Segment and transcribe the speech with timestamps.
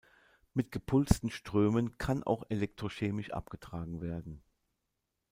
[0.55, 4.41] Mit gepulsten Strömen kann auch elektrochemisch abgetragen werden.